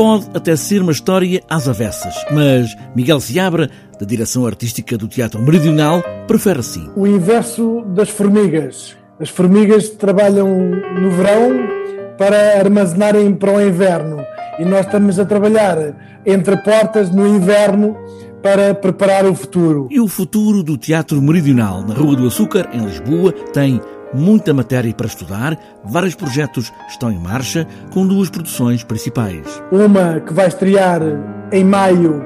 [0.00, 3.68] Pode até ser uma história às avessas, mas Miguel Seabra,
[4.00, 6.88] da direção artística do Teatro Meridional, prefere assim.
[6.96, 8.96] O inverso das formigas.
[9.20, 10.48] As formigas trabalham
[10.98, 11.50] no verão
[12.16, 14.24] para armazenarem para o inverno
[14.58, 15.76] e nós estamos a trabalhar
[16.24, 17.94] entre portas no inverno
[18.42, 19.86] para preparar o futuro.
[19.90, 23.78] E o futuro do Teatro Meridional, na Rua do Açúcar, em Lisboa, tem
[24.12, 29.62] muita matéria para estudar, vários projetos estão em marcha, com duas produções principais.
[29.70, 31.00] Uma que vai estrear
[31.52, 32.22] em maio,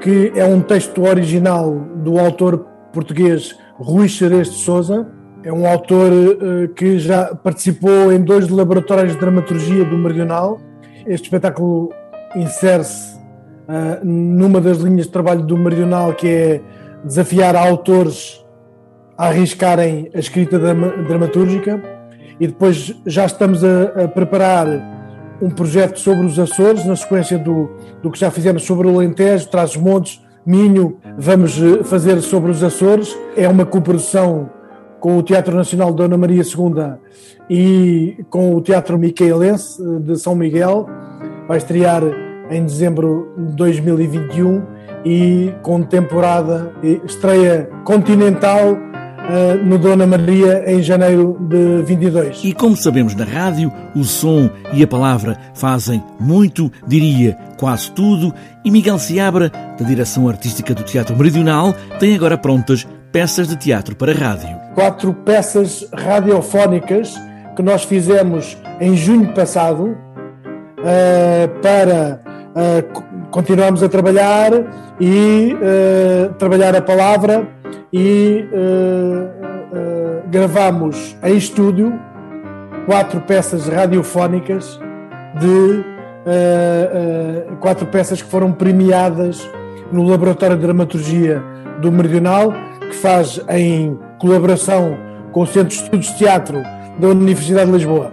[0.00, 5.06] que é um texto original do autor português Rui Xerez de Souza.
[5.44, 10.58] É um autor uh, que já participou em dois laboratórios de dramaturgia do Meridional.
[11.06, 11.92] Este espetáculo
[12.34, 16.60] insere-se uh, numa das linhas de trabalho do Meridional, que é
[17.04, 18.44] desafiar autores
[19.16, 21.82] a arriscarem a escrita dramatúrgica
[22.38, 24.66] e depois já estamos a, a, preparar
[25.40, 27.70] um projeto sobre os Açores, na sequência do,
[28.02, 33.16] do que já fizemos sobre o Alentejo, Trás-os-Montes, Minho, vamos eh, fazer sobre os Açores.
[33.36, 34.48] É uma coprodução
[35.00, 36.94] com o Teatro Nacional Dona Maria II
[37.50, 40.86] e com o Teatro Micaelense eh, de São Miguel.
[41.48, 42.02] Vai estrear
[42.50, 44.62] em dezembro de 2021
[45.04, 46.72] e com temporada
[47.04, 48.76] estreia continental
[49.28, 52.44] uh, no Dona Maria em janeiro de 22.
[52.44, 58.32] E como sabemos na rádio, o som e a palavra fazem muito, diria quase tudo,
[58.64, 63.96] e Miguel Seabra, da direção artística do Teatro Meridional, tem agora prontas peças de teatro
[63.96, 64.48] para rádio.
[64.74, 67.14] Quatro peças radiofónicas
[67.56, 69.96] que nós fizemos em junho passado
[70.78, 72.20] uh, para
[72.54, 74.52] uh, continuarmos a trabalhar
[75.00, 77.48] e uh, trabalhar a palavra
[77.92, 81.98] e uh, uh, gravamos em estúdio
[82.86, 84.78] quatro peças radiofónicas
[85.38, 85.84] de
[86.26, 89.48] uh, quatro peças que foram premiadas
[89.92, 91.42] no Laboratório de Dramaturgia
[91.80, 94.96] do Meridional, que faz em colaboração
[95.32, 96.62] com o Centro de Estudos de Teatro
[96.98, 98.12] da Universidade de Lisboa.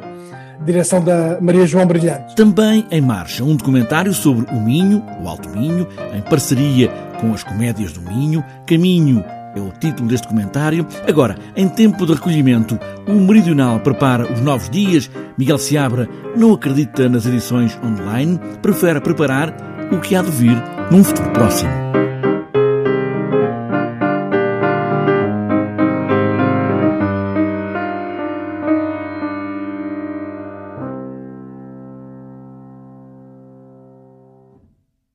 [0.66, 2.36] Direção da Maria João Brilhante.
[2.36, 6.90] Também em marcha um documentário sobre o Minho, o Alto Minho, em parceria
[7.20, 9.24] com as comédias do Minho, Caminho
[9.56, 10.86] é o título deste comentário.
[11.08, 15.10] Agora, em tempo de recolhimento, o Meridional prepara os novos dias.
[15.38, 19.56] Miguel Seabra não acredita nas edições online, prefere preparar
[19.92, 22.03] o que há de vir num futuro próximo.